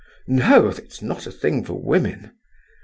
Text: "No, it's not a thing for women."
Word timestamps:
"No, 0.25 0.67
it's 0.67 1.03
not 1.03 1.27
a 1.27 1.31
thing 1.31 1.63
for 1.63 1.75
women." 1.79 2.31